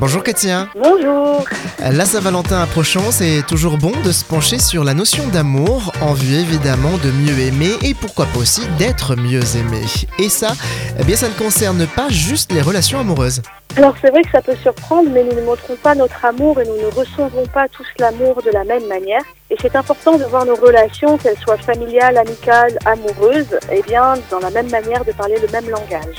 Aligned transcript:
Bonjour 0.00 0.22
Katia. 0.22 0.68
Bonjour. 0.80 1.44
La 1.80 2.04
Saint-Valentin 2.04 2.62
approchant, 2.62 3.10
c'est 3.10 3.42
toujours 3.48 3.78
bon 3.78 3.90
de 4.04 4.12
se 4.12 4.24
pencher 4.24 4.60
sur 4.60 4.84
la 4.84 4.94
notion 4.94 5.26
d'amour, 5.26 5.92
en 6.00 6.12
vue 6.12 6.36
évidemment 6.36 6.98
de 7.02 7.10
mieux 7.10 7.36
aimer 7.40 7.72
et 7.82 7.94
pourquoi 7.94 8.26
pas 8.26 8.38
aussi 8.38 8.60
d'être 8.78 9.16
mieux 9.16 9.42
aimé. 9.56 9.82
Et 10.20 10.28
ça, 10.28 10.52
eh 11.00 11.02
bien 11.02 11.16
ça 11.16 11.28
ne 11.28 11.34
concerne 11.34 11.84
pas 11.96 12.08
juste 12.10 12.52
les 12.52 12.62
relations 12.62 13.00
amoureuses. 13.00 13.42
Alors 13.76 13.94
c'est 14.00 14.10
vrai 14.10 14.22
que 14.22 14.30
ça 14.30 14.40
peut 14.40 14.56
surprendre, 14.62 15.10
mais 15.12 15.24
nous 15.24 15.34
ne 15.34 15.42
montrons 15.42 15.74
pas 15.82 15.96
notre 15.96 16.24
amour 16.24 16.60
et 16.60 16.64
nous 16.64 16.76
ne 16.76 16.86
recevons 16.94 17.46
pas 17.52 17.66
tous 17.68 17.86
l'amour 17.98 18.40
de 18.44 18.50
la 18.52 18.62
même 18.62 18.86
manière. 18.86 19.22
Et 19.50 19.56
c'est 19.60 19.74
important 19.74 20.16
de 20.16 20.24
voir 20.24 20.46
nos 20.46 20.54
relations, 20.54 21.18
qu'elles 21.18 21.38
soient 21.38 21.58
familiales, 21.58 22.18
amicales, 22.18 22.78
amoureuses, 22.84 23.58
eh 23.72 23.82
bien 23.82 24.14
dans 24.30 24.38
la 24.38 24.50
même 24.50 24.70
manière, 24.70 25.04
de 25.04 25.12
parler 25.12 25.38
le 25.40 25.48
même 25.52 25.68
langage. 25.68 26.14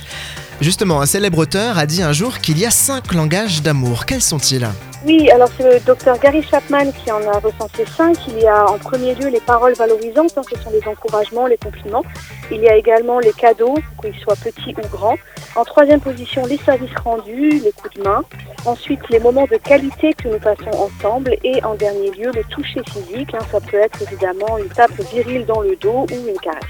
Justement, 0.62 1.00
un 1.00 1.06
célèbre 1.06 1.38
auteur 1.38 1.78
a 1.78 1.86
dit 1.86 2.04
un 2.04 2.12
jour 2.12 2.40
qu'il 2.40 2.60
y 2.60 2.66
a 2.66 2.70
cinq 2.70 3.14
langages 3.14 3.62
d'amour. 3.62 4.06
Quels 4.06 4.22
sont-ils? 4.22 4.68
Oui, 5.06 5.32
alors 5.32 5.48
c'est 5.56 5.64
le 5.64 5.80
docteur 5.80 6.20
Gary 6.20 6.44
Chapman 6.44 6.92
qui 6.92 7.10
en 7.10 7.22
a 7.22 7.40
recensé 7.40 7.86
cinq. 7.96 8.18
Il 8.28 8.40
y 8.40 8.48
a 8.48 8.70
en 8.70 8.78
premier 8.78 9.16
lieu 9.16 9.30
les 9.30 9.40
paroles 9.40 9.74
valorisantes, 9.76 10.38
hein, 10.38 10.42
ce 10.54 10.62
sont 10.62 10.70
les 10.72 10.86
encouragements, 10.86 11.48
les 11.48 11.56
compliments. 11.56 12.04
Il 12.52 12.60
y 12.60 12.68
a 12.68 12.76
également 12.76 13.20
les 13.20 13.32
cadeaux, 13.32 13.76
qu'ils 14.02 14.20
soient 14.22 14.36
petits 14.36 14.76
ou 14.78 14.88
grands. 14.90 15.16
En 15.56 15.64
troisième 15.64 16.02
position, 16.02 16.46
les 16.46 16.58
services 16.58 16.96
rendus, 17.06 17.62
les 17.64 17.72
coups 17.72 17.96
de 17.96 18.04
main. 18.04 18.22
Ensuite, 18.66 19.00
les 19.10 19.20
moments 19.20 19.46
de 19.46 19.58
qualité 19.58 20.14
que 20.14 20.28
nous 20.28 20.40
passons 20.40 20.72
ensemble. 20.78 21.36
Et 21.44 21.64
en 21.64 21.76
dernier 21.76 22.12
lieu, 22.12 22.32
le 22.34 22.44
toucher 22.46 22.82
physique. 22.92 23.34
Hein, 23.34 23.46
ça 23.52 23.60
peut 23.60 23.78
être 23.78 24.02
évidemment 24.02 24.58
une 24.58 24.70
tape 24.70 24.92
virile 25.12 25.46
dans 25.46 25.62
le 25.62 25.76
dos 25.76 26.06
ou 26.12 26.28
une 26.28 26.40
caresse. 26.40 26.64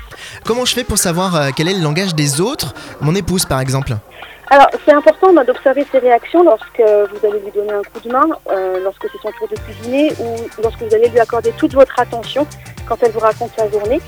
Comment 0.45 0.66
je 0.66 0.73
fais 0.73 0.83
pour 0.83 0.97
savoir 0.97 1.35
euh, 1.35 1.49
quel 1.55 1.67
est 1.67 1.73
le 1.73 1.83
langage 1.83 2.16
des 2.16 2.41
autres? 2.41 2.73
Mon 3.02 3.16
épouse, 3.16 3.45
par 3.45 3.59
exemple. 3.59 3.94
Alors, 4.52 4.67
c'est 4.83 4.94
important 4.94 5.31
d'observer 5.44 5.86
ses 5.91 5.99
réactions 5.99 6.44
lorsque 6.44 6.80
vous 6.80 7.27
allez 7.27 7.39
lui 7.39 7.52
donner 7.53 7.72
un 7.72 7.83
coup 7.83 7.99
de 8.03 8.11
main, 8.11 8.27
euh, 8.49 8.80
lorsque 8.83 9.03
c'est 9.03 9.21
son 9.21 9.31
tour 9.38 9.47
de 9.47 9.55
cuisiner 9.55 10.11
ou 10.19 10.36
lorsque 10.64 10.81
vous 10.81 10.95
allez 10.95 11.08
lui 11.09 11.19
accorder 11.19 11.52
toute 11.52 11.73
votre 11.73 11.99
attention 11.99 12.47
quand 12.88 12.97
elle 13.02 13.11
vous 13.11 13.19
raconte 13.19 13.52
sa 13.55 13.69
journée. 13.69 14.02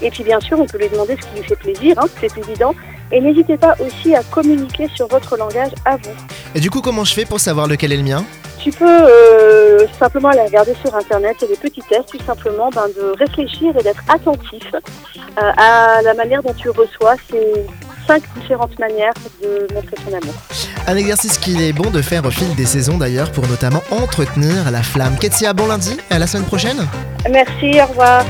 Et 0.00 0.10
puis, 0.10 0.22
bien 0.22 0.38
sûr, 0.38 0.60
on 0.60 0.66
peut 0.66 0.78
lui 0.78 0.88
demander 0.88 1.16
ce 1.20 1.26
qui 1.26 1.40
lui 1.40 1.48
fait 1.48 1.56
plaisir, 1.56 1.98
hein, 1.98 2.06
c'est 2.20 2.36
évident. 2.38 2.74
Et 3.10 3.20
n'hésitez 3.20 3.56
pas 3.56 3.74
aussi 3.80 4.14
à 4.14 4.22
communiquer 4.22 4.88
sur 4.94 5.08
votre 5.08 5.36
langage 5.36 5.72
à 5.84 5.96
vous. 5.96 6.14
Et 6.54 6.60
du 6.60 6.70
coup, 6.70 6.80
comment 6.80 7.04
je 7.04 7.14
fais 7.14 7.24
pour 7.24 7.40
savoir 7.40 7.66
lequel 7.66 7.92
est 7.92 7.96
le 7.96 8.02
mien? 8.02 8.24
Tu 8.58 8.70
peux 8.70 8.84
euh, 8.86 9.86
simplement 9.98 10.28
aller 10.30 10.42
regarder 10.42 10.74
sur 10.84 10.94
internet, 10.94 11.36
il 11.40 11.48
y 11.48 11.52
a 11.52 11.54
des 11.54 11.60
petits 11.60 11.82
tests 11.88 12.08
tout 12.10 12.24
simplement 12.24 12.70
ben, 12.74 12.86
de 12.96 13.16
réfléchir 13.18 13.74
et 13.78 13.82
d'être 13.82 14.02
attentif 14.08 14.74
euh, 14.74 15.52
à 15.56 16.02
la 16.02 16.12
manière 16.14 16.42
dont 16.42 16.52
tu 16.54 16.68
reçois 16.70 17.14
ces 17.30 17.66
cinq 18.06 18.22
différentes 18.40 18.76
manières 18.78 19.12
de 19.42 19.72
montrer 19.72 19.96
son 20.04 20.12
amour. 20.12 20.34
Un 20.86 20.96
exercice 20.96 21.38
qu'il 21.38 21.60
est 21.60 21.72
bon 21.72 21.90
de 21.90 22.02
faire 22.02 22.24
au 22.24 22.30
fil 22.30 22.54
des 22.56 22.64
saisons 22.64 22.98
d'ailleurs 22.98 23.30
pour 23.30 23.46
notamment 23.46 23.82
entretenir 23.90 24.70
la 24.70 24.82
flamme. 24.82 25.16
Ketia, 25.18 25.52
bon 25.52 25.66
lundi, 25.66 25.96
à 26.10 26.18
la 26.18 26.26
semaine 26.26 26.46
prochaine. 26.46 26.86
Merci, 27.30 27.80
au 27.80 27.86
revoir. 27.86 28.24